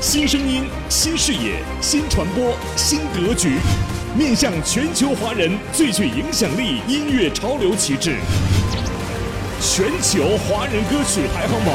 [0.00, 3.58] 新声音、新视野、新传播、新格局，
[4.16, 8.16] 面向全球华人最具影响力音乐潮流旗帜——
[9.60, 11.74] 全球华人歌曲排行榜。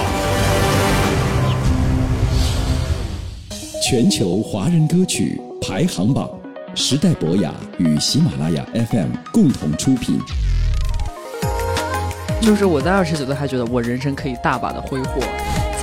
[3.86, 6.30] 全球华人歌曲排行榜。
[6.76, 10.18] 时代博雅与喜马拉雅 FM 共同出品。
[12.42, 15.22] 就是我在二十九岁还觉得我人生可以大把的挥霍，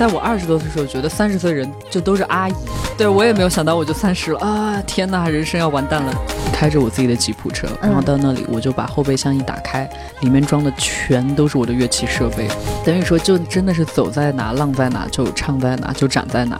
[0.01, 2.53] 在我二十多岁的时候觉得三十岁人就都是阿姨。
[2.97, 4.81] 对我也没有想到我就三十了啊！
[4.87, 6.11] 天哪，人生要完蛋了。
[6.51, 9.87] 开着我自己的吉普车，然后到那里我就把后备箱一打开，
[10.21, 12.47] 里面装的全都是我的乐器设备，
[12.83, 16.59] 等于说就真的是走在哪浪在哪，就唱在哪就展在哪。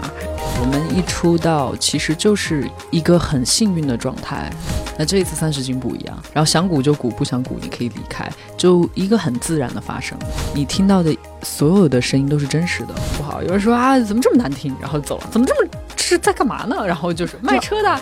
[0.59, 4.51] 我们一出道，其实就是一个很幸运的状态。
[4.97, 10.17] 那这一次三十斤不一样，然后想鼓就鼓，不想鼓你可以离开，就一个很自然的发生。
[10.53, 12.93] 你听到的所有的声音都是真实的。
[13.17, 14.75] 不好，有人说啊，怎么这么难听？
[14.79, 16.85] 然后走了，怎么这么是在干嘛呢？
[16.85, 17.99] 然后就是卖车的。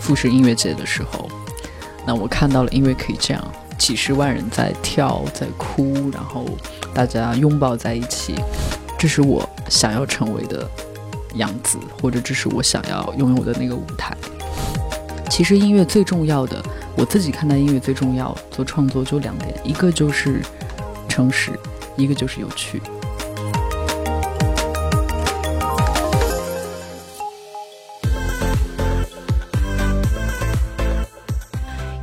[0.00, 1.30] 复试音乐节的时候，
[2.04, 3.44] 那我看到了音乐可以这样，
[3.78, 6.46] 几十万人在跳，在哭，然后
[6.92, 8.34] 大家拥抱在一起，
[8.98, 10.68] 这是我想要成为的。
[11.34, 14.16] 样子，或者这是我想要拥有的那个舞台。
[15.30, 16.62] 其实音乐最重要的，
[16.96, 20.42] 我自己看待音乐最重要做创作就两点，一个就是
[21.08, 21.52] 诚实，
[21.96, 22.82] 一个就是有趣。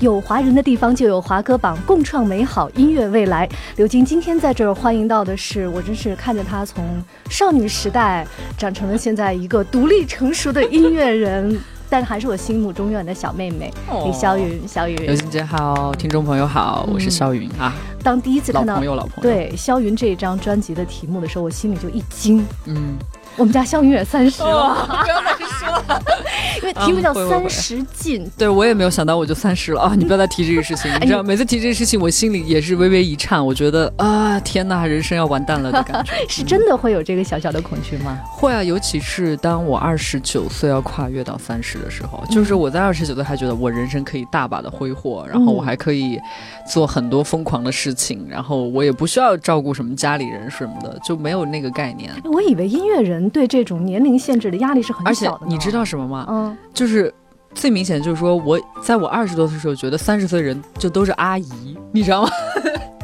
[0.08, 3.48] 有华人的地方就有华歌榜，共创美好音乐未来。
[3.76, 6.82] 刘晶今天在这儿欢迎到的是，我真是看着她从
[7.30, 8.26] 少女时代
[8.58, 11.60] 长成了现在一个独立成熟的音乐人，
[11.92, 13.70] 但还是我心目中永远的小妹妹
[14.06, 14.66] 李霄云。
[14.66, 17.76] 霄云，刘晶姐好，听众朋友好，我是霄云啊。
[18.02, 22.46] 当第一次看到老朋友老朋友对霄云这一张专辑的题目的时候，我心里就一惊。
[22.64, 22.96] 嗯。
[23.38, 26.04] 我们家肖云也三十了，不要再说了，
[26.58, 28.26] 因为题目叫《三十进》。
[28.36, 29.94] 对我也没有想到我就三十了啊！
[29.96, 33.44] 你不要再提这个事情， 你知道，每次提这个事情，我心里也是微微一颤。
[33.46, 36.14] 我觉得啊，天呐，人生要完蛋了的感觉。
[36.28, 38.18] 是真的会有这个小小的恐惧吗？
[38.32, 46.20] 会啊，尤其是当我二十九岁要跨越到三十的时候，就是我在二十九岁还觉得我人生可以大把的挥霍，然后我还可以
[46.68, 52.12] 做很多疯狂的事情，然后我也不需要照顾什么家里人什么的，就没有那个概念。
[52.24, 56.26] 我以为音乐人对这种年龄限制的压力是很小的，你知道什么吗？
[56.30, 57.14] 嗯，就是
[57.54, 62.30] 最明显就是说，我在我二十多岁的时候，觉得三十岁人就都是阿姨，你知道吗？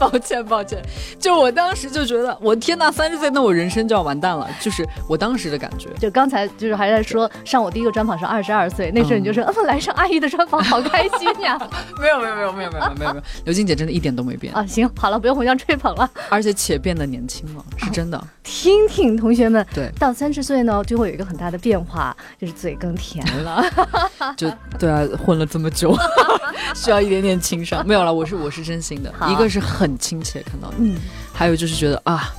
[0.03, 0.81] 抱歉，抱歉，
[1.17, 5.87] 就我当时就觉得，我天呐，三十岁，那我人生就要完蛋了，就是我当时的感觉。
[5.97, 11.57] 就刚才就是还在说，上我第一个专访是二十二岁，那时候你就说，嗯，来上阿姨的专访，好开心呀。
[12.01, 13.23] 没有，没有，没有，没有，没有，没有，没有。
[13.45, 14.65] 刘静姐真的一点都没变啊。
[14.65, 16.09] 行，好了，不用互相吹捧了。
[16.29, 18.21] 而且且变得年轻了，是真的。
[18.43, 23.63] 听听同学们，对，到三十岁呢，就会有一个很大的变化，就是嘴更甜了。
[24.35, 25.95] 就对啊，混了这么久，
[26.75, 27.85] 需要一点点情商。
[27.87, 30.73] 没有了，我是我是真心的，一个是很亲切看到。
[30.77, 30.97] 嗯，
[31.33, 32.33] 还有就是觉得啊，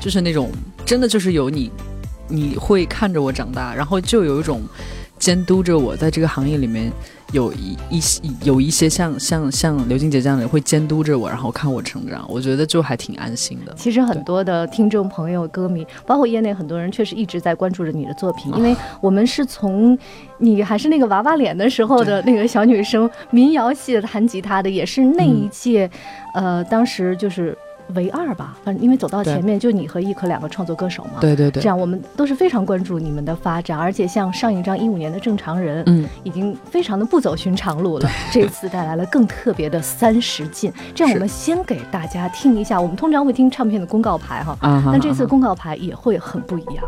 [0.00, 0.50] 就是那种
[0.84, 1.70] 真的就是有你，
[2.28, 4.62] 你会看着我长大，然后就有一种
[5.18, 6.90] 监督着我在这个行业里面
[7.32, 13.72] 有一一些有一些像像像刘静姐这样的人会监督着我，然后看我成长，我觉得就还挺安心的。
[13.76, 19.96] 其实很多的听众朋友、歌迷，包括业内很多人，确实一直在关注着你的作品，因为我们是从
[20.38, 25.90] 你还是那个娃娃脸的时候的 那个小女生，民谣系的弹吉他的，也是那一届，
[26.34, 27.56] 呃，当时就是。
[27.90, 46.84] 唯二吧，反正因为走到前面就你和易可两个创作歌手嘛，对对对，这样我们都是非常关注你们的发展，而且像上一张一五年的正常人，嗯，已经非常的不走寻常路了，这次带来了更特别的三十进，这样我们先给大家听一下，我们通常会听唱片的公告牌哈，但这次公告牌也会很不一样。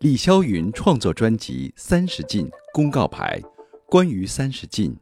[0.00, 3.40] 李霄云创作专辑《三十进》公告牌，
[3.88, 4.94] 关于三十进。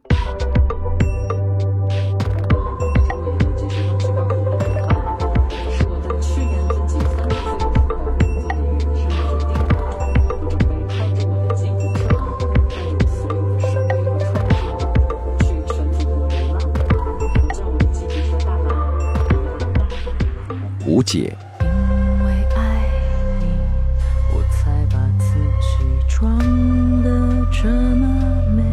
[20.95, 21.35] 无解。
[21.59, 22.87] 因为爱
[23.41, 23.47] 你
[24.33, 26.39] 我才把自己装
[27.03, 28.07] 得这么
[28.55, 28.63] 美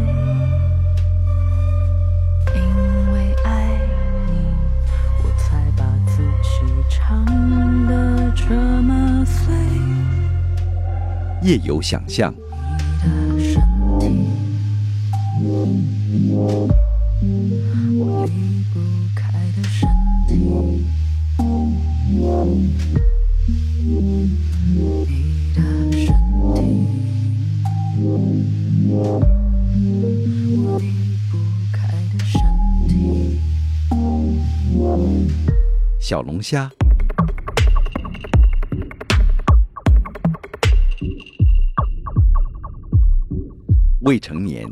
[2.55, 3.77] 因为爱
[4.29, 4.55] 你
[5.25, 7.27] 我才把自己唱
[7.89, 9.53] 得这么碎
[11.43, 12.33] 夜有想象。
[36.23, 36.71] 小龙虾，
[44.03, 44.65] 未成年，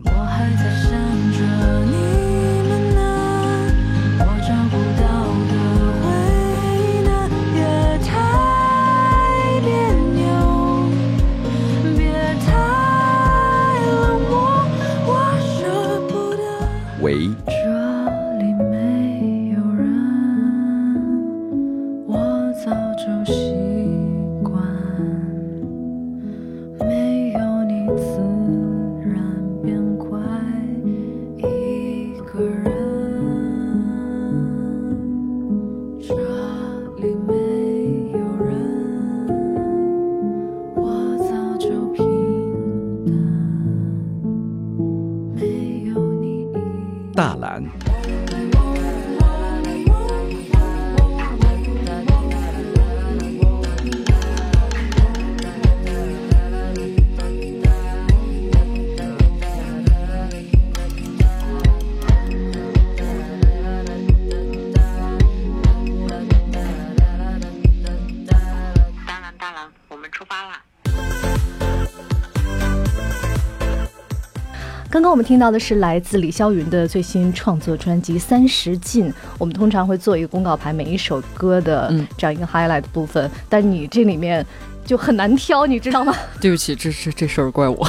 [75.10, 79.10] 我们听到的是来自李霄云的最新创作专辑《三十进》。
[79.38, 84.46] 我们通常会做一个公告牌，每一首歌的嗯这样一个 highlight 部分，但你这里面
[84.84, 86.14] 就很难挑，你知道吗？
[86.40, 87.84] 对不起，这这这事儿怪我。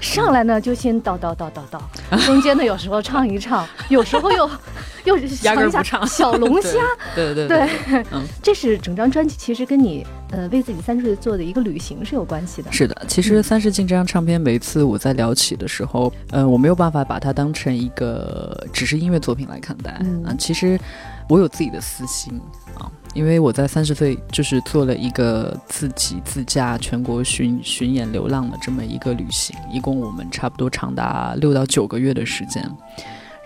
[0.00, 4.48] 上来呢就先叨叨叨叨叨，中间呢有时候唱一唱，有时候又
[5.04, 6.78] 又压根儿唱一下不唱 小龙虾。
[7.14, 7.68] 对对对，
[8.10, 12.72] 嗯这是整张专辑其实跟你呃为自己三十岁做的一个旅行是有关系的。
[12.72, 19.96] 是的，其实《三十进》这张唱片，每次我在聊起的时候，呃，我没有办法把它当成一个只是音乐作品来看待。
[20.00, 20.78] 嗯啊，其实
[21.28, 22.40] 我有自己的私心
[22.78, 32.68] 啊，因为我在三十岁就是做了一个自己自驾全国巡巡演流浪的这么一个旅行，一共我们差不多长达六到九个月的时间，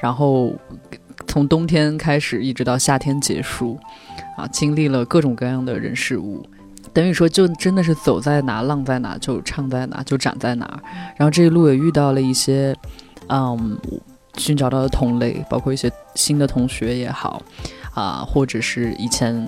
[0.00, 0.52] 然后
[1.26, 3.78] 从冬天开始一直到夏天结束，
[4.36, 6.46] 啊，经历了各种各样的人事物。
[6.94, 10.80] 等于说，就真的是走在哪浪在哪，就唱在哪，就展在哪。
[11.16, 12.74] 然后这一路也遇到了一些，
[13.28, 13.78] 嗯，
[14.36, 17.42] 寻找到的同类，包括一些新的同学也好，
[17.94, 19.46] 啊、或者是以前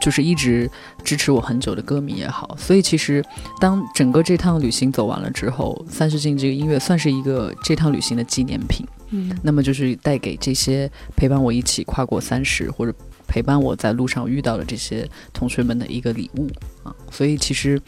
[0.00, 0.68] 就是一直
[1.04, 2.56] 支持我很久的歌迷也好。
[2.58, 3.24] 所以其实，
[3.60, 8.84] 当整个这趟旅行走完了之后，《三十进》这个音乐算是一个这趟旅行的纪念品。
[9.10, 12.94] 嗯那么就是带给这些陪伴我一起跨过三十，或者
[13.26, 16.48] 陪伴我在路上遇到的这些同学们的一个礼物
[16.82, 16.94] 啊。
[17.10, 17.80] 所以其实，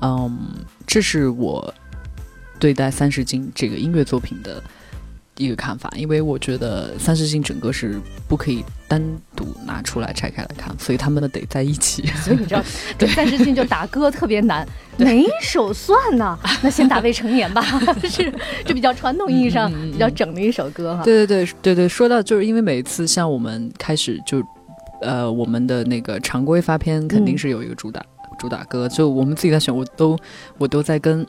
[0.00, 0.38] 嗯，
[0.86, 1.72] 这是我
[2.58, 4.62] 对待《三十斤》这个音乐作品的
[5.42, 9.02] 一个看法，因为我觉得《三十进》整个是不可以单
[9.34, 12.06] 独拿出来拆开来看，所以他们呢得在一起。
[12.24, 12.62] 所以你知道，
[12.98, 16.38] 对三十进就打歌特别难，哪一首算呢？
[16.62, 17.62] 那先打未成年吧，
[18.08, 18.32] 是
[18.64, 21.02] 这比较传统意义上比较整的一首歌哈。
[21.02, 24.42] 对对对对对，说到就是因为每次像我们开始就，
[25.00, 28.04] 呃，我们的那个常规发片肯定是有一个主打、
[28.38, 30.18] 主打歌，就我们自己在选，我都
[30.58, 31.26] 我都在跟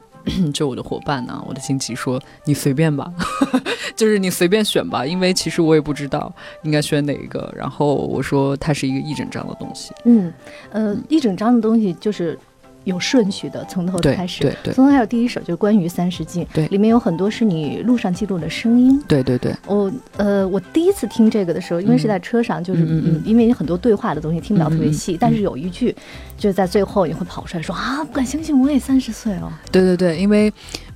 [0.54, 3.12] 就我的伙伴呢、我的亲戚说你随便吧，
[3.96, 7.54] 就是你随便选吧，因为其实我也不知道应该选哪一个。
[7.56, 10.32] 然后我说它是一个一整张的东西，嗯，
[10.72, 12.38] 呃，一整张的东西就是
[12.84, 14.42] 有顺序的，从头开始。
[14.42, 19.02] 对对从头开始，第一首就是关于三十进，对里面有很多是你路上记录的声音。
[19.08, 25.96] 对对对，我呃，我第一次听这个的时候，因为是在车上，就是嗯嗯嗯因为很多对话的东西听不了特别细，但是有一句，
[26.38, 29.62] 就是在最后你会跑出来说啊，不敢相信我也三十岁了。
[29.72, 30.52] 对对对，因为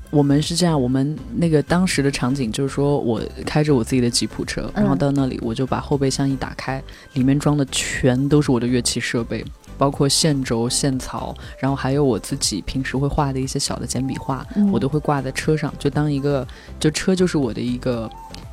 [0.10, 6.82] 我们是这样，我们那个当时的场景就是说我开着我自己的吉普车，然后嗯到那里我就把后备箱一打开，
[7.14, 9.44] 里面装的全都是我的乐器设备。
[9.78, 16.46] 包括线轴、线槽，然后还有我自己平时会画的一些小的简笔画，嗯我都会挂在车上，就当一个，
[16.80, 18.10] 就车就是我的一个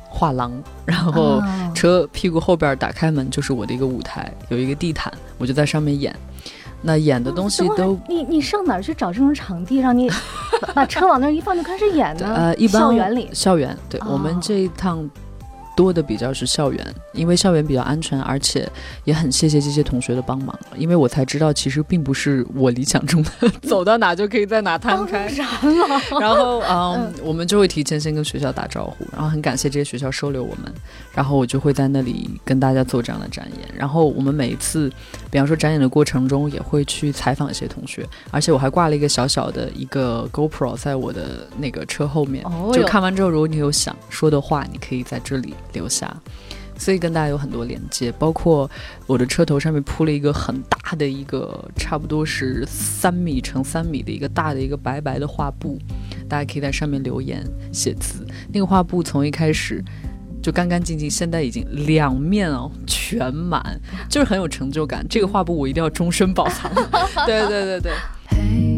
[0.07, 0.51] 画廊，
[0.85, 6.15] 然后啊车屁股后边打开门就是我的一个舞台，有一个地毯，我就在上面演。
[6.81, 10.07] 那演的东西都你你上哪儿去找这种场地，让你
[10.61, 12.27] 把把车往那儿一放就开始演呢？
[12.35, 15.09] 呃，一般校园里校园对、哦我们这一趟
[15.75, 18.67] 多的比较是校园，因为校园比较安全，而且
[19.03, 25.31] 也很谢谢这些同学的帮忙，因为我才知道其实并不是我理想中的 走到哪就可以在哪摊开。
[26.19, 30.73] 然后 嗯，我们就会提前先跟学校打招呼，然后很感谢这些学校收留我们，
[31.13, 33.69] 然后我就会在那里跟大家做这样的展演。
[33.75, 34.89] 然后我们每一次，
[35.29, 46.11] 比方说展演的过程中，也会去采访一些同学，而且我还挂了一个小小的一个 GoPro 在我的那个车后面，哦就看完之后，如果你有想说的话，你可以在这里留下。
[46.77, 48.69] 所以跟大家有很多连接，包括
[49.07, 55.79] 我的车头上面铺了一个很大的一个，差不多是三米乘三米的一个大的一个白白的画布，
[56.27, 57.41] 大家可以在上面留言
[57.71, 58.27] 写字。
[58.51, 59.81] 那个画布从一开始
[60.43, 63.79] 就干干净净，现在已经两面哦全满，
[64.09, 65.05] 就是很有成就感。
[65.09, 66.69] 这个画布我一定要终身保藏。
[67.25, 68.74] 对对对对。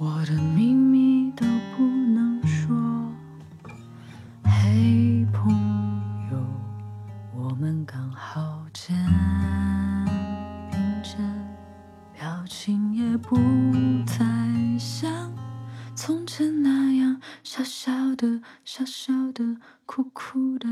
[0.00, 1.44] 我的秘密都
[1.76, 2.72] 不能说。
[4.44, 5.50] 嘿，朋
[6.30, 6.38] 友，
[7.36, 8.96] 我们刚好肩
[10.70, 11.18] 并肩，
[12.16, 13.36] 表情也不
[14.06, 14.24] 再
[14.78, 15.32] 像
[15.96, 20.68] 从前那样傻笑的、傻笑的、苦苦的。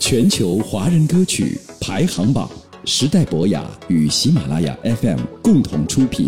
[0.00, 2.50] 全球华人歌曲排行榜，
[2.84, 6.26] 时代博雅与喜马拉雅 FM 共同出品。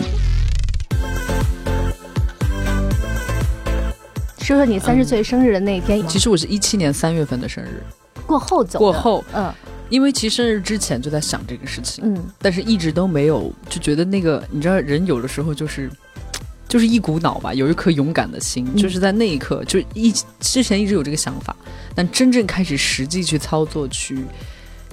[4.44, 7.82] 说说你三十岁生日的那一天，其实我是一七年三月份的生日，
[8.26, 9.24] 过后走过后。
[9.32, 9.50] 嗯。
[9.88, 15.90] 因为其实生日之前就在想这个事情，嗯，但是一直都没有，就觉得那个你知道，人有的时候就是。
[16.68, 18.76] 就是一股脑吧，有一颗勇敢的心，嗯。
[18.76, 21.54] 就是在那一刻，就一之前一直有这个想法，
[21.94, 24.18] 但真正开始实际去操作去，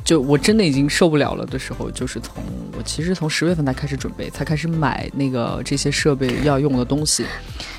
[0.03, 2.43] 就我真的已经受不了了的时候，就是从
[2.81, 7.23] 我其实从十月份才开始准备，才开始买那个这些设备要用的东西，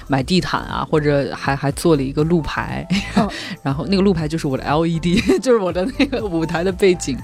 [0.07, 3.29] 买地毯啊，或者还还做了一个路牌，哦
[3.65, 7.19] 然后那个路牌就是我的 LED， 就是我的那个舞台的背景，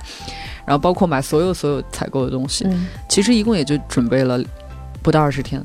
[0.67, 4.43] 然后包括买所有所有采购的东西，嗯，其实一共也就准备了
[5.01, 5.65] 不到二十天。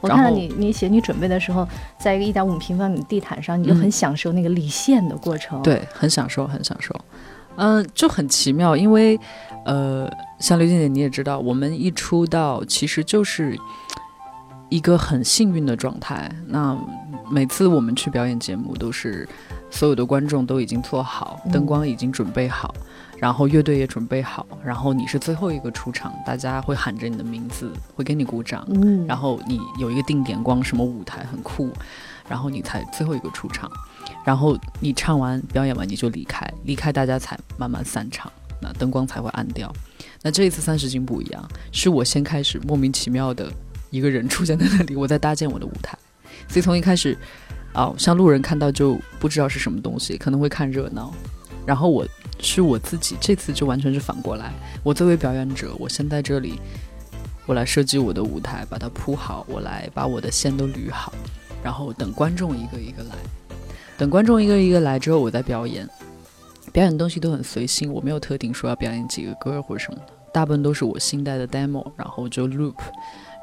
[0.00, 1.66] 我看到你你写你准备的时候，
[1.98, 6.94] 在一个一点五平方米的地毯上，你就很嗯享受那个理线的过程。，对，很享受，很享受。
[7.58, 9.18] 嗯、就很奇妙，因为
[9.64, 13.58] 呃，像刘静姐你也知道，我们一出道其实就是
[14.68, 16.30] 一个很幸运的状态。
[16.46, 16.78] 那
[17.30, 19.28] 每次我们去表演节目，都是
[19.70, 22.74] 所有的观众都已经做好，嗯灯光已经准备好，
[23.18, 31.70] 然后乐队也准备好，然后你是最后一个出场，大家会喊着你的名字，会给你鼓掌，嗯，然后你有一个定点光，什么舞台很酷，
[32.28, 33.70] 然后你才最后一个出场，
[34.24, 39.72] 然后你唱完表演完你就离开，离开大家才慢慢散场，那灯光才会暗掉。
[40.22, 43.50] 那这一次三十斤不一样，是我先开始莫名其妙的
[43.90, 45.96] 一个人出现在那里，我在搭建我的舞台，
[46.48, 47.16] 所以从一开始，
[47.72, 51.14] 啊、像路人看到就不知道是什么东西，可能会看热闹，
[51.64, 52.06] 然后我
[52.40, 56.58] 是我自己，这次就完全是反过来，我作为表演者，我先在这里，
[57.46, 61.12] 我来设计我的舞台，把它铺好，我来把我的线都捋好，
[61.62, 63.14] 然后等观众一个一个来，
[63.98, 65.86] 等观众一个一个来之后，我再表演。
[66.72, 72.76] 表演的东西都很随性，我没有特定说要表演几个歌或者什么的，大部分都是我新带的 demo，然后就 loop，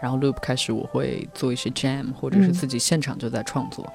[0.01, 3.85] 然后 loop 开始我会做一些 jam，或者是嗯自己现场就在创作，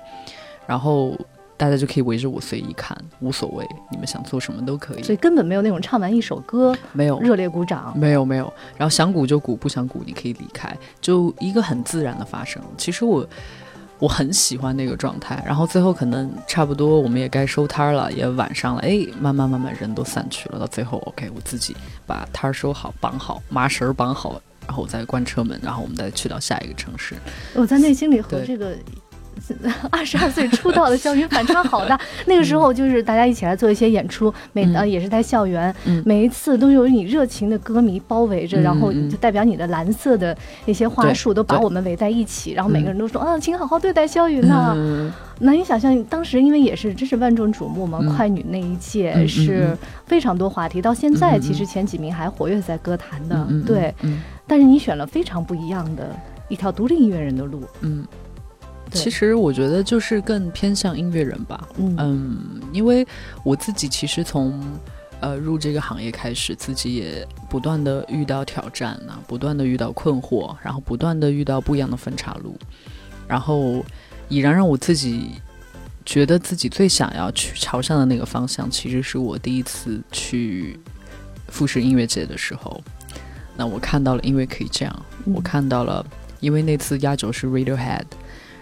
[0.67, 1.17] 然后
[1.57, 7.97] 大家就可以围着我随意看，无所谓，你们想做什么都可以，所以根本没有那种唱完一首歌没有热烈鼓掌。
[7.97, 12.61] 没有没有，然后想鼓就鼓，不想鼓你可以离开，就一个很自然的发生。
[12.77, 13.27] 其实我
[14.01, 21.77] 我很喜欢那个状态，然后最后可能差不多我们也该收摊儿了，也晚上了，哎，慢慢慢慢人都散去了，到最后 OK，我自己
[22.07, 27.15] 把摊儿收好，绑好麻绳儿绑好，然后我再关车门，然后我们再去到下一个城市。
[27.55, 28.75] 我在内心里和这个
[29.91, 31.99] 二十二岁出道的肖云反差好大。
[32.27, 34.75] 那个时候就是大家一起来做一些演出，每嗯。
[34.75, 36.03] 呃也是在校园，嗯。
[36.07, 42.91] 每一次都有你热情的歌迷包围着，嗯然后嗯就代表你的蓝色的那些花束都把我们围在一起，然后每个嗯。
[42.91, 44.73] 人都说啊，请好好对待肖云呐。
[44.77, 45.13] 嗯。
[45.43, 48.15] 难以想象，当时因为也是真是万众瞩目嘛，嗯。
[48.15, 49.79] 快女那一届是嗯。
[50.07, 53.95] 非常多话题，到现在其实前几名还活跃在歌坛的，对。
[54.03, 54.21] 嗯。
[54.47, 56.09] 但是你选了非常不一样的
[56.49, 58.30] 一条独立音乐人的路，嗯，对
[58.99, 61.97] 其实我觉得就是更偏向音乐人吧，嗯。
[61.99, 63.07] 嗯，因为
[63.45, 64.63] 我自己其实从
[65.21, 72.57] 呃入这个行业开始，自己也不断的遇到挑战啊，不断的遇到困惑，然后不断的遇到不一样的分岔路，
[73.29, 73.85] 然后
[74.29, 75.33] 已然让我自己
[76.07, 80.79] 觉得自己最想要去朝向的那个方向，其实是我第一次去
[81.49, 82.81] 复试音乐节的时候，
[83.57, 85.35] 那我看到了音乐可以这样，嗯。
[85.35, 86.05] 我看到了，
[86.41, 88.05] 因为那次压轴是 Radiohead。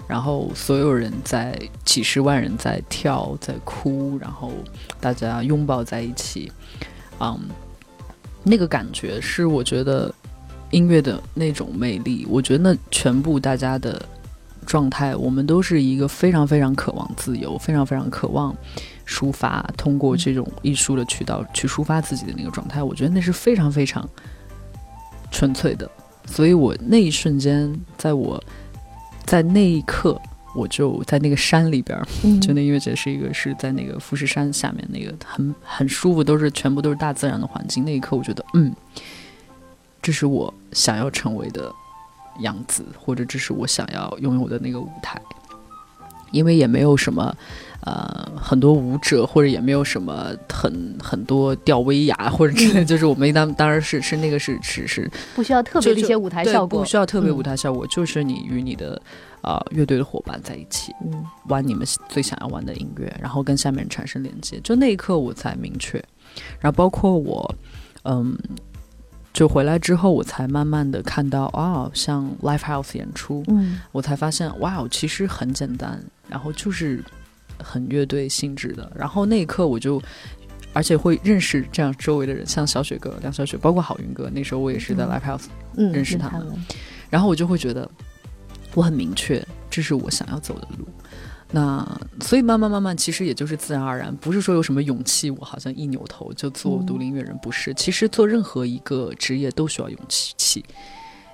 [0.08, 4.50] 然后所有人在几十万人在跳，在哭，然后
[4.98, 6.50] 大家拥抱在一起，
[7.20, 7.38] 嗯，
[8.42, 10.12] 那个感觉是我觉得
[10.70, 12.26] 音乐的那种魅力。
[12.28, 14.00] 我觉得那全部大家的
[14.64, 18.56] 状态，我们都是一个非常非常渴望自由，非常非常渴望
[19.06, 22.82] 抒发，通过这种艺术的渠道去抒发自己的那个状态。
[22.82, 24.08] 我觉得那是非常非常
[25.30, 25.90] 纯粹的。
[26.24, 28.42] 所以我那一瞬间，在我
[29.28, 30.18] 在那一刻，
[30.54, 32.00] 我就在那个山里边，
[32.40, 37.84] 就那音乐节是一个是在那个富士山下面那个很很舒服，都是全部都是大自然的环境。
[37.84, 38.74] 那一刻，我觉得，嗯，
[40.00, 41.70] 这是我想要成为的
[42.40, 45.20] 样子，或者这是我想要拥有的那个舞台。
[46.30, 47.34] 因为也没有什么，
[47.84, 57.36] 呃，很多舞者，或者也没有什么很很多吊威亚 或者之类，就是我们当当然是是那个是是是不需要特别的一些舞台效果，不需要特别嗯。
[57.36, 59.00] 舞台效果，就是你与你的
[59.40, 61.24] 啊、呃乐队的伙伴在一起，嗯。
[61.48, 64.60] 玩你们最想要玩的音乐，然后跟下面人产生连接。
[64.62, 65.98] 就那一刻我才明确，
[66.60, 67.54] 然后包括我，
[68.04, 68.36] 嗯，
[69.32, 77.04] 就回来之后，我才慢慢的看到啊、像 live house 演出，嗯我才发现哇，其实很简单，然后就是
[77.62, 78.90] 很乐队性质的。
[78.94, 80.02] 然后那一刻我就。
[80.74, 84.30] 而且会认识这样周围的人，像小雪哥、梁小雪，包括郝云哥。
[84.30, 85.44] 那时候我也是在嗯 live house
[85.76, 86.66] 嗯，认识他们跟他们，
[87.08, 87.90] 然后我就会觉得
[88.74, 90.86] 我很明确，这是我想要走的路。
[91.50, 91.82] 那
[92.20, 97.72] 所以慢慢慢慢，其实也就是自然而然，不是说有什么勇气，我好像一扭头就做嗯独立音乐人，不是。
[97.72, 100.62] 其实做任何一个职业都需要勇气。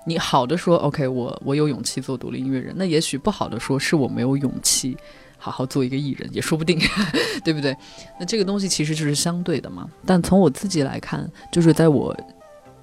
[0.07, 4.97] 你好的说，OK，我我有勇气做独立音乐人，那也许不好的说是我没有勇气
[5.39, 6.79] 好好做一个艺人，也说不定，
[7.43, 7.77] 对不对？
[8.21, 9.89] 那这个东西其实就是相对的嘛。
[10.07, 12.17] 但从我自己来看，就是在我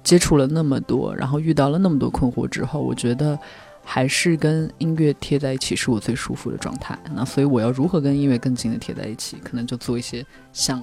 [0.02, 3.38] 接触了那么多，然后遇到了那么多困惑之后，我觉得
[3.84, 6.98] 还是跟音乐贴在一起是我最舒服的状态。
[7.14, 10.82] 那所以我要如何跟音乐更近的贴在一起，可能就做一些像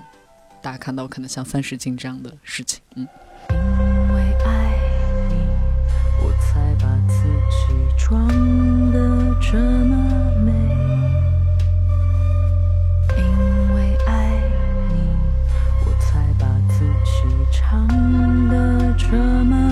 [0.62, 2.82] 大家看到可能像三十斤这样的事情。
[2.96, 3.08] 嗯，
[3.50, 3.56] 因
[4.14, 4.76] 为爱
[5.30, 5.36] 你，
[6.22, 8.28] 我才把自己装
[8.92, 9.00] 得
[9.42, 9.96] 这么
[10.44, 10.52] 美。
[13.18, 13.24] 因
[13.76, 14.12] 为爱
[14.90, 14.94] 你，
[15.86, 17.10] 我才把自己
[17.52, 17.88] 唱
[18.50, 19.08] 得这
[19.46, 19.69] 么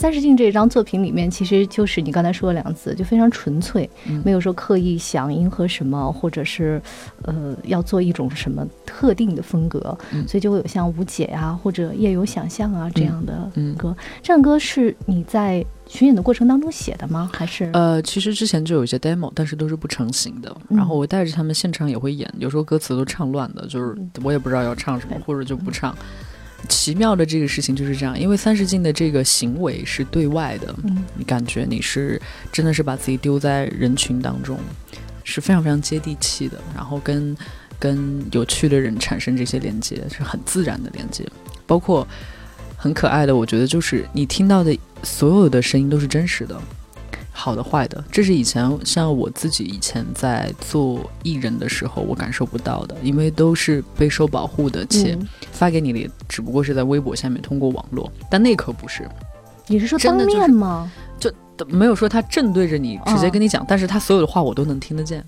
[0.00, 6.80] 三十镜》这张作品里面，其实就是你刚才说的两个字，就非常纯粹，嗯没有说刻意想迎合什么，或者是
[7.24, 13.94] 呃要做一种什么特定的风格，嗯所以就会有像《无解》啊，或者《夜游想象啊》这样的嗯歌。
[14.22, 17.30] 这样歌是你在巡演的过程当中写的吗？
[17.34, 20.50] 还是呃，其实之前就有一些 demo，但是都是不成型的。
[20.70, 25.94] 嗯然后我带着他们现场也会演，有时候歌词都唱乱的，就是我也不知道要唱什么，或者就不唱。
[26.68, 32.20] 奇妙的这个事情就是这样，因为三十进的这个行为是对外的，嗯你感觉你是
[32.52, 34.58] 真的是把自己丢在人群当中，
[35.24, 37.36] 是非常非常接地气的，然后跟
[37.78, 41.26] 跟有趣的人产生这些连接，是很自然的连接，
[41.66, 42.06] 包括
[42.76, 46.60] 很可爱的，我觉得就是你听到的所有的声音都是真实的。
[47.40, 59.08] 好的、坏的，这是以前像我自己以前在做艺人的时候，我感受不到的，因为都是备受保护的，且嗯发给你的也只不过是在微博下面通过网络，但那可不是，
[59.66, 61.32] 你是说当面吗就？
[61.68, 65.22] 没有说他正对着你直接嗯跟你讲，但是他所有的话我都能听得见。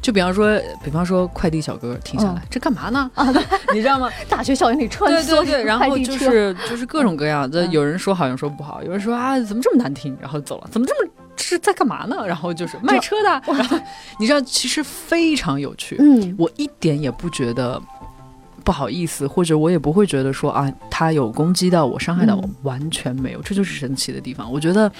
[0.00, 3.10] 就比方说，比方说快递小哥停下来，嗯这干嘛呢？
[3.14, 3.26] 啊，
[3.74, 4.08] 你知道吗？
[4.28, 12.26] 大学校园里穿对梭对对，然后就是就是各种各样的，嗯有人说好，有人说不好，有人说啊怎么这么难听，然后走了，怎么这么是在干嘛呢？
[12.26, 13.78] 然后就是卖车的，然后
[14.18, 17.80] 你知道其实非常有趣，嗯我一点也不觉得
[18.64, 24.50] 不好意思，或者我也不会觉得说啊他有攻击到我、伤害到我，嗯完全没有，这就是神奇的地方。
[24.50, 24.90] 我觉得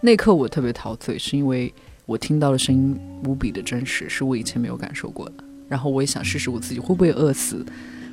[0.00, 1.72] 那刻我特别陶醉，是因为
[2.04, 5.32] 我听到的声音无比的真实，是我以前没有感受过的。
[5.68, 7.66] 然后我也想试试我自己会不会饿死，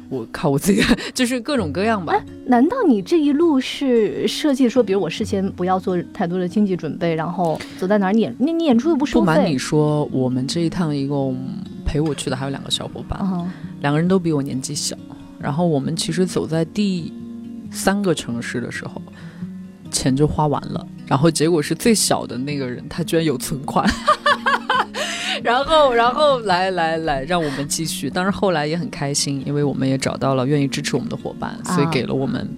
[0.09, 2.13] 我靠我自己， 就是各种各样吧。
[2.45, 9.25] 难道你这一路是设计说，比如我事先不要做太多的经济准备，然后走在哪儿演，那你演出又不收费？
[9.25, 11.37] 不瞒你说，我们这一趟一共
[11.85, 14.95] 陪我去的还有两个小伙伴，啊，两个人都比我年纪小。
[15.39, 17.11] 然后我们其实走在第
[17.71, 19.01] 三个城市的时候，
[19.91, 20.87] 钱就花完了。
[21.05, 23.89] 然后结果是最小的那个人，他居然有存款。
[25.45, 28.09] 然后，然后来来来，让我们继续。
[28.09, 32.49] 当然后来也很开心，因为我们也找到了愿意支持我们的伙伴，所以啊给了我们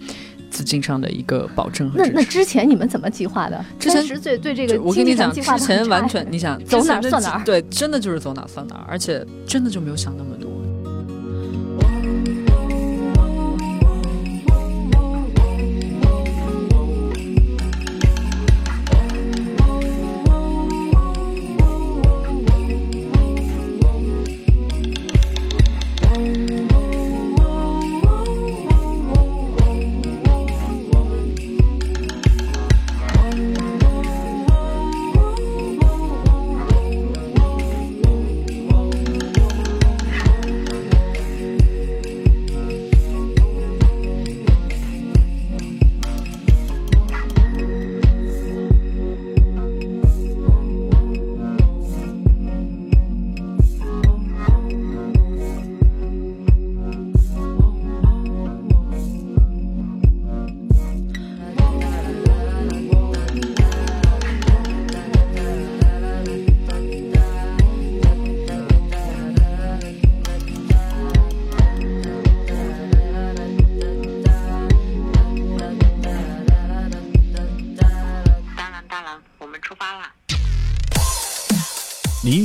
[0.52, 2.32] 资金上的一个保证和那那支持。
[2.40, 3.66] 之前你们怎么计划的？
[3.80, 10.50] 之前十岁对这个我跟你讲，之前完全你想走哪算哪儿对，真的就是走哪儿算哪儿，而且真的就没有想那么多。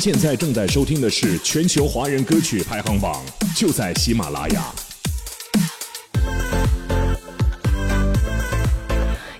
[0.00, 3.22] 现在正在收听的是全球华人歌曲排行榜，
[3.54, 4.89] 就在喜马拉雅。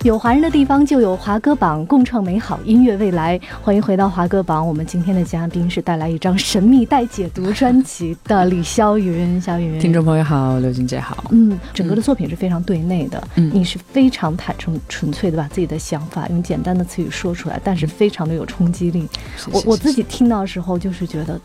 [0.03, 3.39] 有华人的地方就有华歌榜，共创美好音乐未来。
[3.61, 9.79] 欢迎回到华歌榜，我们今天的嘉宾是带来一张神秘待解读专辑的李霄云，小云。
[9.79, 11.25] 听众朋友好，刘晶姐好。
[11.29, 19.07] 嗯，整个的作品是非常对内的，嗯你是非常坦诚、纯粹的把自己的想法用简单的词语说出来，但是非常的有冲击力。
[19.51, 21.39] 我我自己听到的时候，就是觉得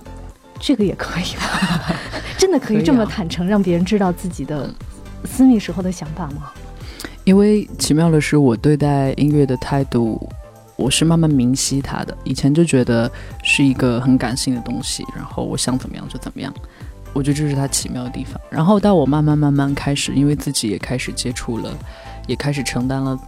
[0.59, 1.95] 这个也可以吧？
[2.39, 4.71] 真的可以这么啊坦诚，让别人知道自己的
[5.27, 6.51] 私密时候的想法吗？
[7.27, 10.31] 因为奇妙的是，我对待音乐的态度，
[10.77, 12.17] 我是慢慢明晰它的。
[12.23, 13.11] 以前就觉得
[13.43, 16.55] 是一个很感性的东西，然后我想怎么样就怎么样。
[17.13, 18.41] 我觉得这是它奇妙的地方。
[18.49, 21.77] 然后到我慢慢慢慢开始，因为自己也开始接触了，
[22.29, 23.19] 也开始承担了，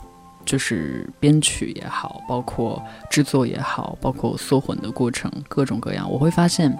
[0.45, 2.81] 就是编曲也好，包括
[3.11, 6.73] 制作也好，包括缩混的过程，各种各样，我会发现，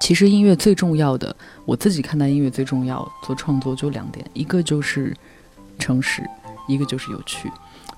[0.00, 1.32] 其实音乐最重要的，
[1.64, 5.16] 我自己看待音乐最重要做创作就两点，一个就是
[5.78, 6.22] 诚实，
[6.68, 7.50] 一个就是有趣。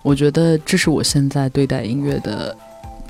[0.02, 2.56] 我觉得这是我现在对待音乐的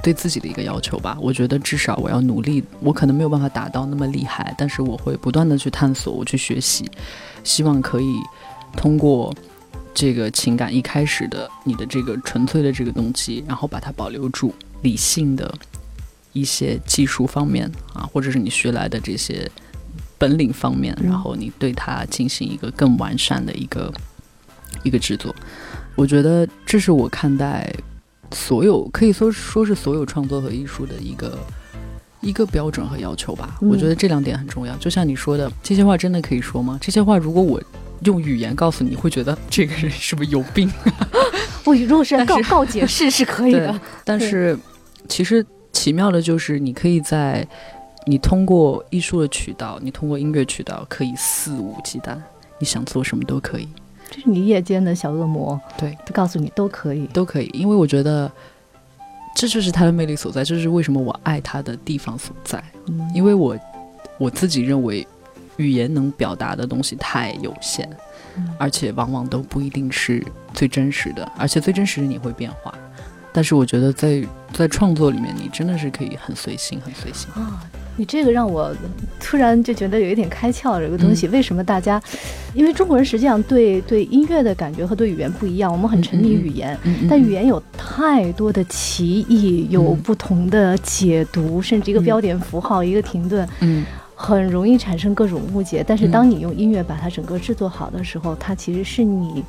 [0.03, 1.19] 对自己的一个要求吧。
[1.21, 6.89] 我觉得至少我要努力，我可能没有办法达到那么厉害，但是我会不断的去探索，我去学习，
[7.43, 8.21] 希望可以
[8.77, 9.35] 通过
[9.93, 15.53] 这个情感一开始的你的这个纯粹的这个动机，然后把它保留住，理性的
[16.33, 19.51] 一些技术方面啊，或者是你学来的这些
[20.17, 23.93] 本领方面，嗯然后你对它进行一个更完善的一个
[24.85, 25.35] 一个制作。
[25.97, 27.69] 我觉得这是我看待
[28.33, 31.39] 所有可以说说是所有创作和艺术的一个
[32.21, 33.59] 一个标准和要求吧。
[33.61, 34.77] 嗯我觉得这两点很重要。
[34.77, 36.79] 就像你说的，这些话真的可以说吗？
[36.81, 37.61] 这些话如果我
[38.03, 40.71] 用语言告诉你，会觉得这个人是不是有病？
[41.65, 44.59] 我如果是告告解释是可以的，但是
[45.09, 47.47] 其实奇妙的就是，你可以在
[48.07, 52.19] 你通过艺术的渠道，你通过音乐渠道，可以肆无忌惮，
[52.59, 53.67] 你想做什么都可以，
[54.15, 57.05] 这是你夜间的小恶魔，对，他告诉你都可以。
[57.09, 57.51] 都可以。
[57.53, 58.31] 因为我觉得
[59.35, 62.63] 这就是他的魅力所在，这是为什么我爱他的地方所在。
[62.87, 63.59] 嗯因为我
[64.19, 65.05] 我自己认为
[65.57, 67.89] 语言能表达的东西太有限，
[68.37, 72.73] 嗯而且往往都不一定是最真实的，而且最真实的你会变化。
[73.33, 77.29] 但是我觉得在在创作里面，你真的是可以很随性，很随性。
[77.33, 77.61] 啊，
[77.97, 78.75] 你这个让我
[79.21, 82.01] 突然就觉得有一点开窍，这个东嗯西、为什么大家？
[82.55, 86.77] 因为中国人实际上对对音乐的感觉和对语言不一样，我们很沉迷语言。
[86.85, 95.85] 嗯但语言有太多的歧义，有嗯不同的解读，甚至一个嗯标点符号、一个停顿，嗯很容易产生各种误解。
[95.87, 99.43] 但是嗯当你用音乐把它整个制作好的时候，它其实是你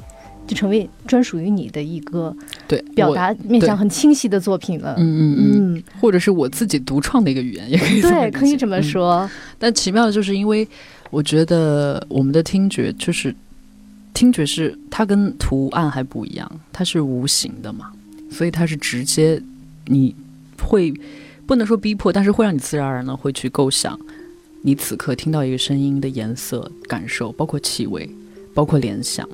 [0.48, 2.36] 就成为专属于你的一个
[2.68, 4.96] 对表达面向很清晰的作品了。
[4.98, 9.30] 嗯嗯嗯，嗯，或者是我自己独创的一个语言，也可以对，可以这么说。
[9.58, 10.68] 但奇妙的就是，因为
[11.10, 13.34] 我觉得我们的听觉就是
[14.14, 17.92] 听觉是它跟图案还不一样，它是无形的嘛，
[18.30, 19.42] 所以它是直接
[19.88, 20.16] 你
[20.62, 20.94] 会
[21.46, 24.00] 不能说逼迫，但是会让你自然而然的会去构想
[24.62, 28.10] 你此刻听到一个声音的颜色、感受，包括气味，
[28.54, 29.28] 包括联想，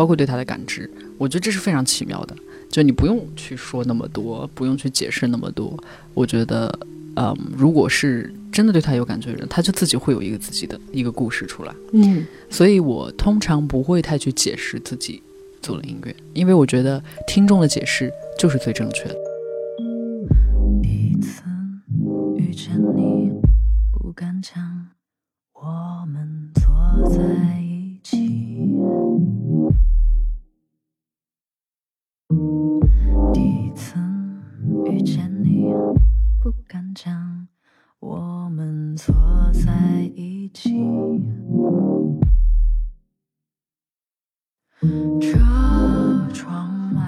[0.00, 0.90] 包括对它的感知。
[1.18, 2.34] 我觉得这是非常奇妙的，
[2.70, 5.78] 就你不用去说那么多，不用去解释那么多。
[6.14, 6.74] 我觉得
[7.16, 11.74] 嗯，如果是真的对他有感觉的人，他就自己会有一个自己的一个故事出来。
[11.92, 15.22] 嗯所以我通常不会太去解释自己
[15.60, 19.16] 做了音乐，因为我觉得听众的解释就是最正确的。
[20.82, 21.42] 第一次
[22.38, 23.30] 遇见你，
[23.92, 24.62] 不敢讲，
[25.52, 28.49] 我们坐在一起。
[34.90, 35.62] 遇见你，
[36.42, 37.46] 不敢讲，
[38.00, 39.14] 我们坐
[39.52, 40.70] 在一起。
[45.20, 45.28] 这
[46.32, 47.02] 窗外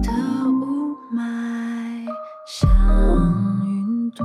[0.00, 0.10] 的
[0.50, 2.06] 雾霾
[2.46, 2.70] 像
[3.66, 4.24] 云朵，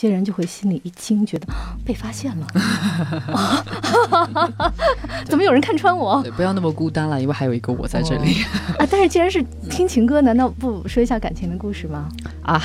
[0.00, 2.46] 些人就会心里一惊，觉得啊被发现了，
[3.32, 3.64] 啊
[5.26, 8.42] 怎么有人看穿我对，不要那么孤单了，因为还有一个我在这里。
[8.78, 8.86] 啊？
[8.90, 12.08] 但是既然是听情歌，难道不说一下感情的故事吗？
[12.42, 12.60] 啊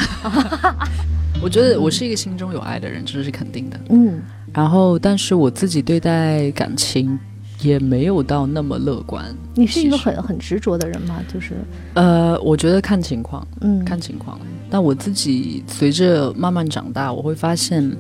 [1.44, 3.78] 我觉得我是一个心中有爱的人，这是肯定的。
[3.90, 4.22] 嗯
[4.54, 7.20] 然后，但是我自己对待感情
[7.60, 9.26] 也没有到那么乐观。
[9.54, 11.20] 你是一个很很执着的人吗？
[11.28, 11.56] 就是
[11.94, 14.40] 呃，我觉得看情况，嗯，看情况。
[14.76, 17.96] 但我自己随着慢慢长大，我会发现，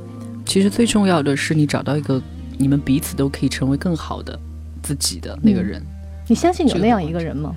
[0.45, 2.21] 其实最重要的是你找到一个
[2.57, 4.37] 你们彼此都可以成为更好的
[4.83, 5.81] 自己的那个人。
[6.27, 7.55] 你相信有那样一个人吗？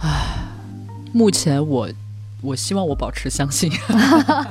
[0.00, 0.46] 唉
[1.12, 1.88] 目前我，
[2.40, 3.68] 我希望我保持相信。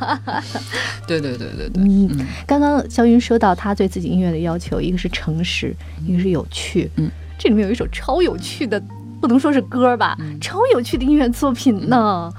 [1.07, 5.73] 对对对对对，嗯，嗯刚刚肖云说到他对自己音乐的要求，一个是诚实，
[6.05, 6.91] 一个是有趣。
[6.97, 8.77] 嗯，这里面有一首超有趣的，
[9.21, 12.29] 不能说是歌吧，嗯超有趣的音乐作品呢。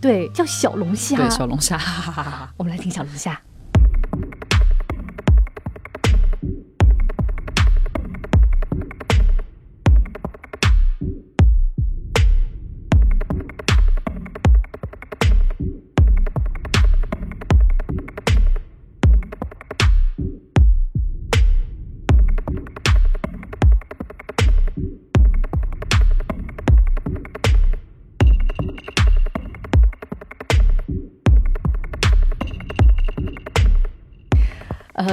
[0.00, 1.16] 对，叫小龙虾。
[1.16, 1.78] 对小龙虾。
[2.56, 3.40] 我们来听小龙虾。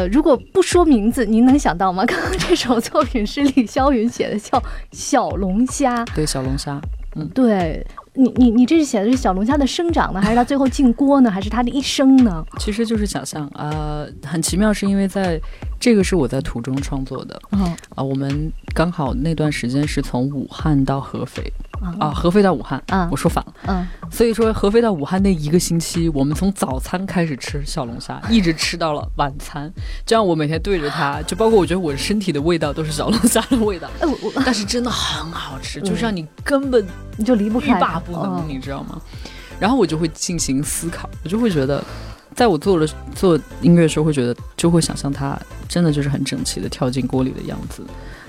[0.07, 2.05] 呃，如果不说名字，您能想到吗？
[2.07, 4.57] 刚刚这首作品是李霄云写的，叫
[4.91, 6.03] 《小龙虾》。
[6.15, 6.79] 对，小龙虾，
[7.15, 12.43] 嗯对你，你你这是写的是小龙虾的生长呢，还是它最后进锅呢，还是它的一生呢？
[12.59, 13.69] 其实就是想象啊、
[14.05, 15.39] 呃很奇妙，是因为在
[15.79, 21.43] 这个是我在途中创作的嗯啊、我们刚好那段时间是从武汉到合肥
[21.81, 29.71] 啊、啊合肥到武汉，啊我说反了，嗯，所以说合肥到武汉那一个星期，我们从早餐开始吃小龙虾，一直吃到了晚餐，
[30.05, 34.31] 这样我每天对着它， 就包括我觉得我身体的味道都是小龙虾的味道，哎，我我。
[34.45, 36.85] 但是真的很好吃，就是让你根本
[37.15, 38.45] 你就离不开欲罢不能，嗯。
[38.47, 39.01] 你知道吗？
[39.59, 41.83] 然后我就会进行思考，我就会觉得，
[42.35, 45.35] 在我做了做音乐的时候，会觉得就会想象它
[45.67, 47.83] 真的就是很整齐的跳进锅里的样子。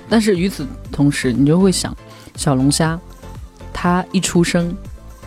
[0.09, 1.95] 但是与此同时，你就会想，
[2.35, 2.99] 小龙虾，
[3.73, 4.75] 它一出生。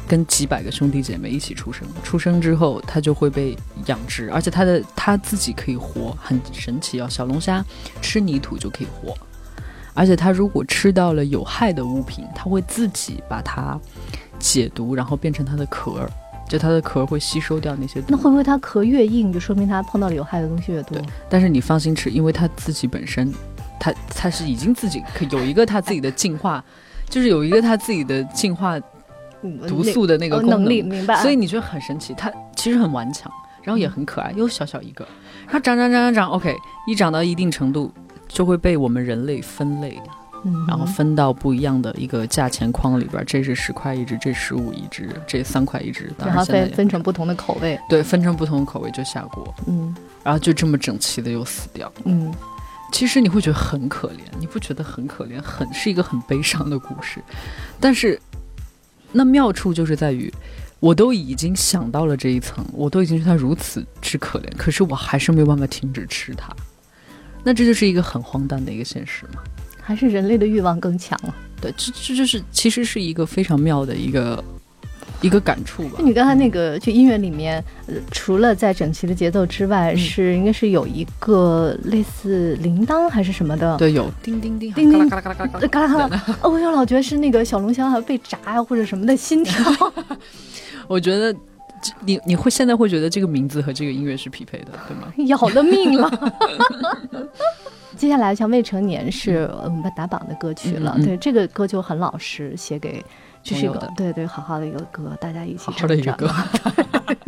[0.08, 7.06] 跟几百个兄弟姐妹一起出生，出生之后他就会被养殖，而且他的他自己可以活，很神奇哦。
[7.08, 7.64] 小龙虾
[8.02, 9.16] 吃泥土就可以活，
[9.94, 13.80] 而且它如果吃到了有害的物品，它会自己把它
[14.38, 16.10] 解毒，然后变成它的壳儿，
[16.46, 18.02] 就它的壳儿会吸收掉那些。
[18.08, 21.06] 那会不会它壳越硬，就说明它碰到了有害的东西越多对？
[21.30, 23.32] 但是你放心吃，因为它自己本身，
[23.80, 26.62] 它它是已经自己可有一个它自己的进化，
[27.12, 28.80] 就是有一个它自己的进化
[29.42, 31.20] 嗯毒素的那个功呃能力，明白？
[31.20, 33.30] 所以你觉得很神奇，它其实很顽强，
[33.62, 35.06] 然后也很可爱，又小小一个，
[35.46, 37.92] 它长长长长长，OK，一长到一定程度
[38.26, 40.00] 就会被我们人类分类，
[40.44, 49.94] 嗯然后分到不一样的一个价钱框里边，这是十块一只，这十五一只，这三块一只，当然后分分成不同的口味，对分成不同的口味就下锅，嗯。
[50.24, 51.92] 然后就这么整齐的又死掉。
[52.04, 52.32] 嗯，
[52.92, 55.40] 其实你会觉得很可怜，你不觉得很可怜？
[55.42, 57.20] 很是一个很悲伤的故事，
[57.80, 58.20] 但是
[59.10, 60.32] 那妙处就是在于，
[60.78, 66.54] 我都已经想到了这一层，我都已经觉得它如此之可怜，可是我还是没有办法停止吃它。
[67.42, 69.42] 那这就是一个很荒诞的一个现实嘛？
[69.80, 71.34] 还是人类的欲望更强了。
[71.60, 74.42] 对，这这就是其实是一个非常妙的一个
[75.22, 76.04] 一个感触吧那。
[76.04, 83.76] 你刚才那个就音乐里面，呃除了在整齐的节奏之外，嗯是应该是有一个类似铃铛还是什么的？
[83.78, 85.68] 对，有叮叮叮，叮叮嘎啦嘎啦嘎啦嘎呃，啦。
[85.68, 89.64] 嘎啦，哦，我就老觉得是那个小龙虾被炸呀或者什么的心跳。
[90.88, 95.12] 我觉得这你你会现在会觉得这个名字和这个音乐是匹配的，对吗？
[95.26, 96.10] 要了命了。
[98.02, 101.06] 接下来像未成年是呃我们打榜的歌曲了，嗯嗯嗯。
[101.06, 103.00] 对这个歌就很老实，写给
[103.44, 106.34] 就是一个对对好好的一个歌，大家一起好好的一个成长歌，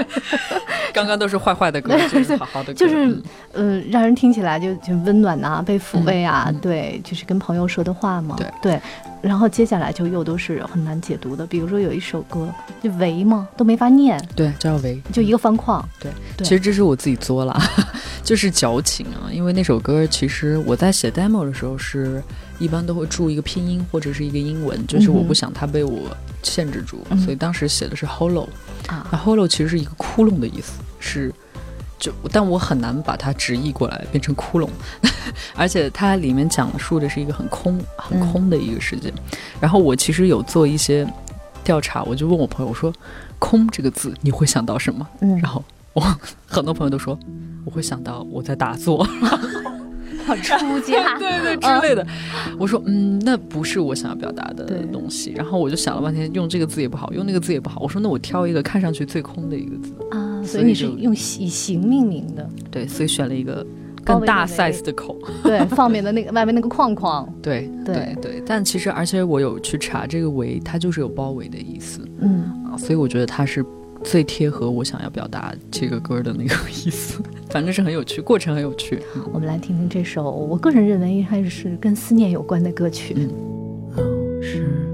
[0.93, 3.23] 刚刚都是坏坏的歌，就是好好的歌，就是嗯。
[3.53, 6.59] 嗯、让人听起来就就温暖呐、被抚慰啊，嗯嗯。
[6.59, 8.81] 对，就是跟朋友说的话嘛，对。
[9.23, 12.53] 然后接下来就又都是很难解读的，比如说有一首歌
[12.83, 15.01] 就维嘛都没法念，对赵薇。
[15.13, 17.57] 就一个方框，对其实这是我自己作啦，
[18.25, 19.31] 就是矫情啊。
[19.31, 22.23] 因为那首歌其实我在写 demo 的时候是
[22.59, 28.49] 一般都会注一个拼音或者是一个英文，就是我不想它被我限制住，嗯所以当时写的是 hollow。
[28.89, 31.33] 啊那 hollow 其实是一个窟窿的意思，是
[31.99, 34.69] 就但我很难把它直译过来变成窟窿，
[35.57, 39.13] 而且它里面讲述的是一个很空很嗯空的一个世界。
[39.61, 41.07] 然后我其实有做一些
[41.63, 42.93] 调查，我就问我朋友我说
[43.39, 45.07] “空”这个字你会想到什么？
[45.21, 45.65] 嗯然后
[45.95, 46.03] 我
[46.47, 47.19] 很多朋友都说
[47.65, 49.07] 我会想到我在打坐，
[50.43, 52.07] 出家，对对之类的。
[52.59, 55.33] 我说嗯，那不是我想要表达的东西。
[55.37, 57.81] 然后我就想了半天，用这个字也不好，用那个字也不好。
[57.81, 59.95] 我说那我挑一个看上去最空的一个字。
[60.11, 63.65] 啊，所所以以你是用以形命名的，对，所以选了一个
[64.05, 65.17] 更大 size 的口。
[65.43, 73.65] 对，放面的那个外面那个框框，对对对对，但其实而且我有去查这个围，它就是有包围的意思嗯，啊，所以我觉得它是
[74.05, 77.21] 最贴合我想要表达这个歌的那个意思。
[77.51, 79.03] 反正是很有趣，过程很有趣。
[79.17, 83.15] 嗯我们来听听这首我个人认为还是跟思念有关的歌曲。
[83.17, 84.67] 嗯是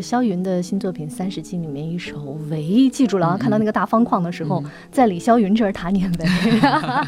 [0.00, 2.16] 是肖云的新作品《三十斤》里面一首
[2.48, 3.36] 《维》，记住了啊！
[3.36, 6.26] 看到那个大方框的时候，在李霄云这儿打点维，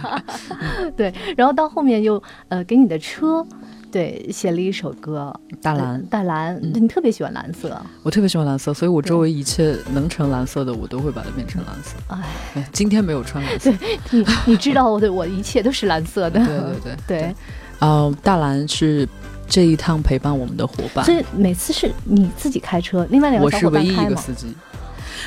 [0.96, 3.46] 对，然后到后面又呃给你的车。
[3.90, 5.30] 对，写了一首歌，
[5.60, 5.96] 大蓝。
[5.96, 6.72] 呃大蓝，嗯。
[6.74, 11.96] 你特别喜欢蓝色，我特别喜欢蓝色，所以我周围一切能成蓝色的，我都会把它变成蓝色。
[12.08, 12.22] 哎，
[12.54, 13.70] 哎今天没有穿蓝色，
[14.10, 17.18] 你你知道我的，我一切都是蓝色的，对对 对。
[17.20, 17.34] 对，
[17.80, 19.06] 呃，大蓝是
[19.52, 24.10] 这一趟陪伴我们的伙伴所，以每次是你自己开车，另外两个小我是唯一伙伴开吗？
[24.10, 24.54] 一个司机。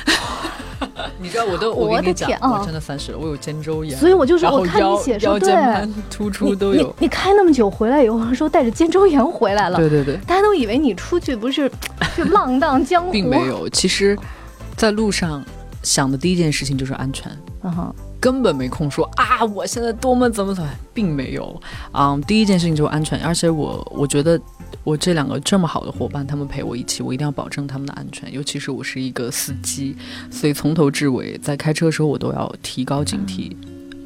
[1.20, 11.70] 你知道我都我跟你讲天，啊我真的三十了，我有肩周炎，所以我就说我看你写说腰间对盘突出都你有你，你开那么久回来以后，说带着肩周炎回来了，对对对，大家都以为你出去不是
[12.16, 13.46] 去浪荡江湖，并没。
[13.46, 13.68] 有。
[13.68, 14.18] 其实，
[14.76, 15.44] 在路上
[15.84, 17.30] 想的第一件事情就是安全。
[17.62, 17.94] 嗯哼，
[18.26, 21.62] 根本没空说啊，我现在多么怎么怎么，并没有。
[21.92, 24.36] 嗯，第一件事情就是安全，而且我我觉得
[24.82, 28.32] 我这两个这么好的伙伴，他们陪我一起，我一定要保证他们的安全。
[28.32, 29.96] 尤其是我是一个司机，
[30.28, 33.52] 所以从头至尾在开车的时候，我都要提高警惕。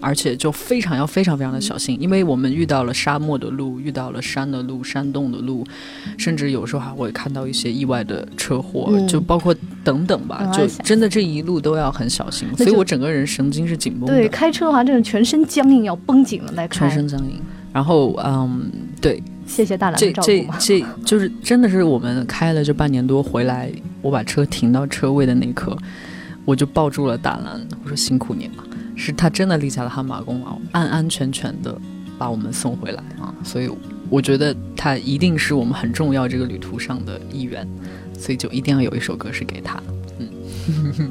[0.01, 5.65] 而且就非常要非常非常的小心，因为我们遇到了沙漠的路，遇到了山的路、山洞的路，
[6.17, 14.15] 甚至有时候还会看到一些意外的车祸，嗯就包括等等吧，就真的这一路都要很小心，所以我整个人神经是紧绷的。
[14.15, 16.89] 对，开车的话，真的全身僵硬，要绷紧了来开。
[16.89, 17.41] 全身僵硬。
[17.73, 18.69] 然后，嗯，
[19.01, 20.11] 对，谢谢大蓝这。
[20.15, 23.71] 这这就是真的是我们开了这半年多回来，
[24.03, 25.77] 我把车停到车位的那一刻，
[26.45, 28.65] 我就抱住了大蓝，我说辛苦你了，
[29.01, 31.75] 是他真的立下了汗马功劳，安安全全的
[32.19, 33.71] 把我们送回来啊，所以
[34.11, 37.67] 我觉得他一定是我们很重要这个旅途上的一员，
[38.13, 39.83] 所以就一定要有一首歌是给他。
[40.19, 41.11] 嗯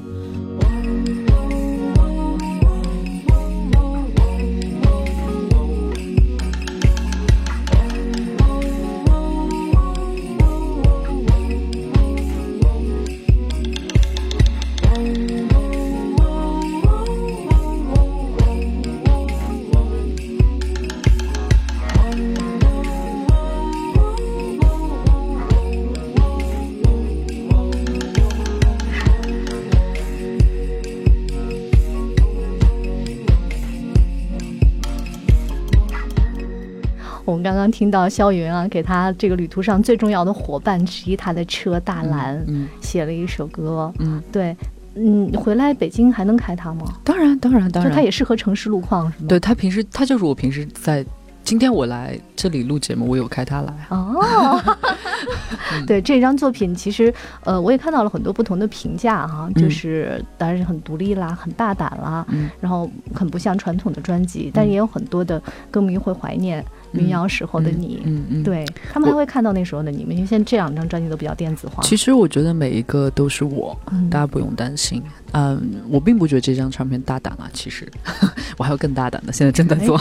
[37.49, 43.91] 刚刚听到肖云啊，给他这个旅途上最重要的伙伴之一，他的车大蓝、嗯写了一首歌。
[43.99, 44.55] 嗯，对，
[44.95, 46.85] 嗯，回来北京还能开它吗？
[47.03, 49.25] 当然当然当然，就它也适合城市路况是吗？
[49.27, 51.03] 对他平时他就是我平时在。
[51.41, 53.97] 今天我来这里录节目，我有开它来啊。
[54.13, 54.77] 哦，
[55.87, 57.11] 对这张作品，其实
[57.43, 65.41] 呃，我也看到了很多不同的评价哈，就是当然是很独立啦，很大胆啦，嗯然后很不像传统的专辑，但也有很多的
[65.71, 68.43] 歌迷会怀念民谣时候的你，嗯嗯，。
[68.43, 71.83] 对他们还会看到那时候的你们，因为现在这两张专辑都比较电子化。
[71.83, 75.01] 其实我觉得每一个都是我，嗯大家不用担心。
[75.33, 77.87] 嗯，我并不觉得这张唱片大胆啊，其实
[78.57, 79.99] 我还有更大胆的，现在正在做。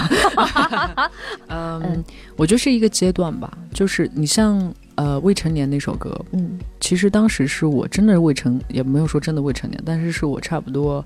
[1.49, 2.05] 嗯嗯，
[2.37, 11.05] 我觉得是一个阶段吧，就是你像呃未成年那首歌，嗯其实当时是我真的是未成，也没有说真的未成年，但是是我差不多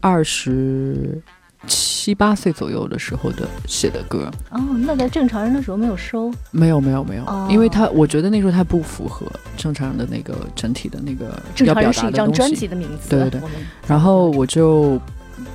[0.00, 1.20] 二十
[1.68, 4.30] 七八岁左右的时候的写的歌。
[4.50, 12.38] 哦，那在正常人的时候没有收，没有没有没有，哦因为他我觉得那时候他不符合正常人的那个整体的那个正要表常人是一达的东西。
[12.38, 13.08] 张专辑的名字。
[13.08, 13.48] 对对对
[13.86, 15.00] 然后我就，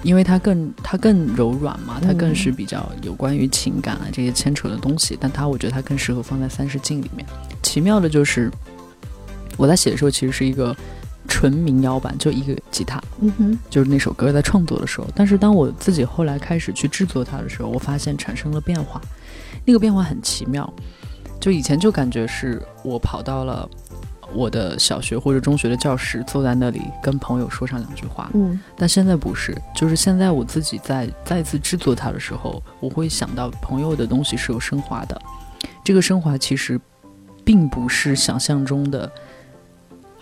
[0.04, 7.26] 因为它更它更柔软嘛，它更嗯是比较有关于情感啊这些牵扯的东西，但它我觉得它更适合放在三十进里面。
[7.62, 8.50] 奇妙的就是，
[9.58, 10.74] 我在写的时候其实是一个
[11.28, 15.08] 纯民谣版，就一个吉他，嗯哼，就是那首歌在创作的时候。
[15.14, 19.00] 但是当我自己后来开始去制作它的时候，我发现产生了变化，
[19.66, 20.72] 那个变化很奇妙。
[21.40, 23.70] 就以前就感觉是我跑到了
[24.34, 35.22] 我的小学或者中学的教室，坐在那里跟朋友说上两句话，嗯但现在不是，就是现在我自己在再次制作它的时候，我会想到朋友的东西是有升华的。
[35.84, 36.80] 这个升华其实
[37.46, 39.10] 并不是想象中的，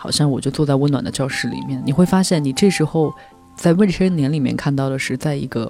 [0.05, 1.81] 好像我就坐在温暖的教室里面。
[1.83, 3.11] 你会发现，你这时候
[3.55, 5.67] 在未成年里面看到的是，在一个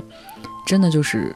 [0.68, 1.34] 真的就是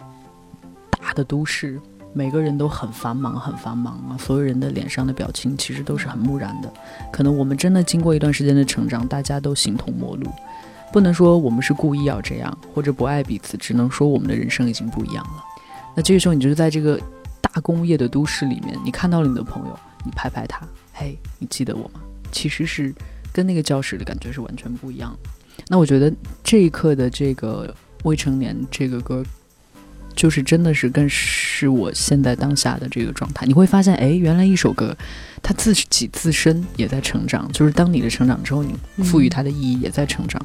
[0.92, 1.80] 大的都市，
[2.12, 6.70] 每个人都很繁忙，很繁忙啊，所有人的脸上的表情其实都是很木然的。
[7.10, 10.30] 可能我们真的经过一段时间的成长，大家都形同陌路。
[10.92, 15.46] 不能说我们是故意要这样，或者不爱彼此，只能说我们的人生已经不一样了。
[15.96, 17.00] 那这个时候，你就是在这个
[17.40, 22.02] 大工业的都市里面，你看到了你的朋友，你拍拍他，嘿，你记得我吗？
[22.32, 22.94] 其实是
[23.32, 25.30] 跟那个教室的感觉是完全不一样的。
[25.68, 26.12] 那我觉得
[26.44, 27.74] 这一刻的这个
[28.04, 29.24] 未成年这个歌，
[30.16, 33.46] 就是真的是更是我现在当下的这个状态。
[33.46, 34.96] 你会发现，哎，原来一首歌，
[35.44, 40.42] 它自己自身也在成长，就是当你的成长之后，你赋予它的意义也在成长，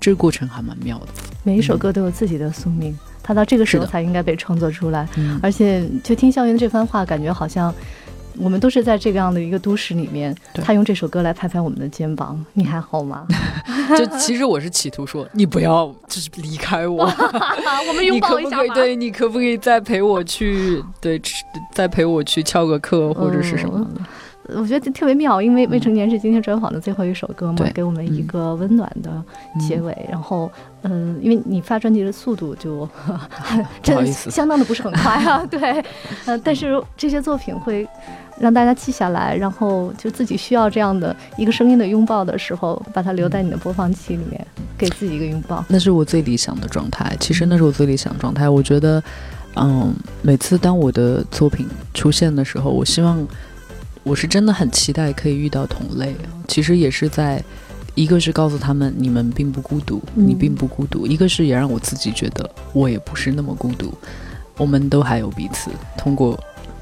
[0.00, 1.08] 这个过程还蛮妙的。
[1.44, 5.08] 每一首歌都有自己的宿命，它到这个时候才应该被创作出来。
[5.16, 7.72] 嗯而且就听校园这番话，感觉好像
[8.38, 13.26] 我们都是在这个样的一个都市里面，他用这首歌来拍拍我们的肩膀，你还好吗？
[13.96, 17.04] 就其实我是企图说，你不要就是离开我，
[17.88, 18.68] 我们你可不可以？
[18.70, 24.02] 对你可不可以再陪我去对吃再陪我去翘个课或者是什么的？
[24.54, 29.10] 我觉得特别妙，因为《未成年》是今天专访的最后一首歌嘛对，给我们一个温暖的
[29.58, 30.06] 结尾。
[30.08, 30.48] 然后，
[30.82, 32.88] 嗯，因为你发专辑的速度就
[33.82, 35.84] 真的相当的不是很快啊，对，
[36.26, 37.84] 呃，但是这些作品会
[38.38, 45.64] 让大家记下来，然后就自己需要这样的一个声音的拥抱的时候，把它留在你的播放器里面，给自己一个拥抱。
[45.68, 47.16] 那是我最理想的状态。
[47.18, 48.48] 其实那是我最理想状态。
[48.48, 49.02] 我觉得，
[49.54, 53.26] 嗯，每次当我的作品出现的时候，我希望
[54.02, 56.14] 我是真的很期待可以遇到同类。
[56.46, 57.42] 其实也是在，
[57.94, 63.92] 一个是告诉他们你们并不孤独，你并不孤独；一个是也让我自己觉得我也不是那么孤独，
[64.58, 65.70] 我们都还有彼此。
[65.96, 66.38] 通过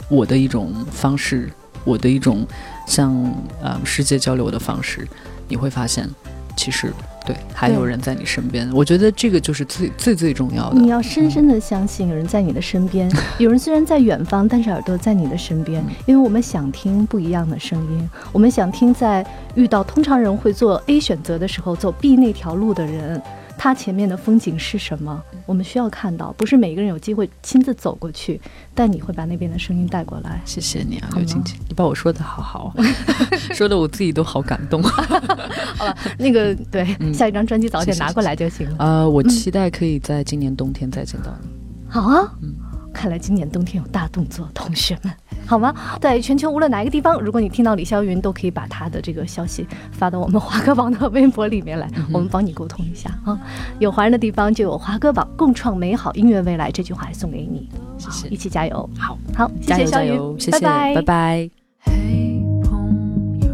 [0.09, 1.51] 我的一种方式，
[1.85, 2.47] 我的一种
[2.87, 3.15] 向
[3.63, 5.07] 呃世界交流的方式，
[5.49, 6.09] 你会发现，
[6.57, 6.93] 其实
[7.27, 8.71] 对还有人在你身边。
[8.73, 10.79] 我觉得这个就是最最最重要的。
[10.79, 23.21] 你要深深的相信有人在你的身边， 有人虽然在远方，但是耳朵在你的身边，因为我们想听不一样的声音，我们想听在遇到通常人会做 A 选择的时候，走 B 那条路的人。
[23.57, 25.23] 他前面的风景是什么？
[25.47, 28.41] 我们需要看到，不是每个人有机会亲自走过去，
[28.75, 30.41] 但你会把那边的声音带过来。
[30.45, 32.75] 谢谢你啊，刘晶晶，你把我说的好好，
[33.55, 34.83] 说的我自己都好感动。
[35.77, 38.77] 好了，那个对，嗯下一张专辑早点拿过来就行了。
[38.79, 41.49] 呃，我期待可以在今年冬天再见到你。
[41.89, 42.55] 好啊，嗯
[42.95, 45.13] 看来今年冬天有大动作，同学们，
[45.45, 45.75] 好吗？
[46.01, 53.39] 在全球无论哪一个地方，如果你听到李霄云，都可以把他的这个消息发到我们华歌榜的微博里面来，嗯我们帮你沟通一下啊。
[53.81, 57.69] 有华人的地方就有华歌榜，共创美好音乐未来，这句话也送给你，
[57.99, 58.89] 谢谢一起加油。
[58.97, 61.51] 好，好，谢加油谢肖云加油，，谢谢，拜拜拜拜。
[61.81, 63.49] 嘿，朋友，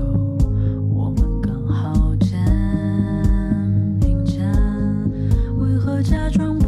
[0.94, 2.38] 我们刚好肩
[4.00, 4.44] 并肩，
[5.58, 6.59] 为何假装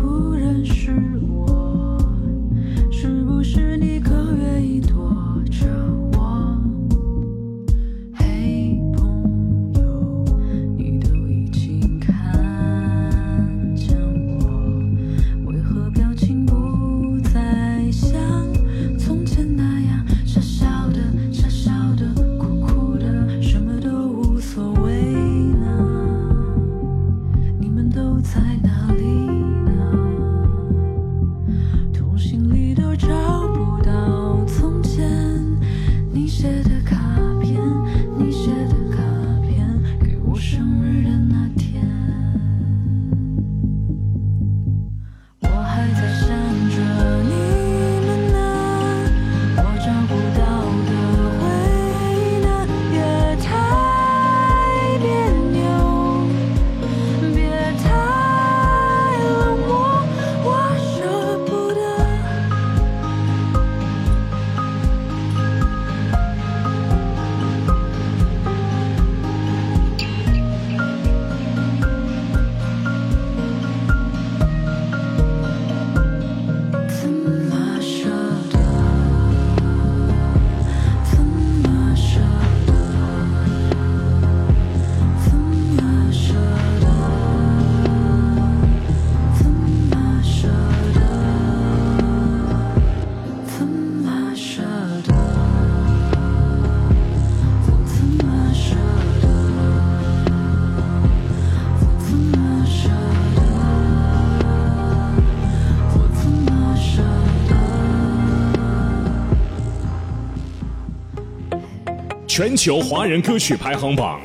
[112.42, 114.20] 全球华人歌曲排行榜，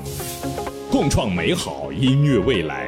[0.90, 2.87] 共创美好音乐未来。